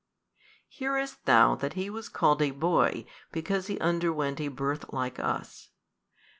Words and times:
Hearest 0.67 1.23
thou 1.25 1.53
that 1.57 1.73
He 1.73 1.87
was 1.87 2.09
called 2.09 2.41
a 2.41 2.49
Boy 2.49 3.05
because 3.31 3.67
He 3.67 3.79
underwent 3.79 4.41
a 4.41 4.47
birth 4.47 4.91
like 4.91 5.19
us? 5.19 5.69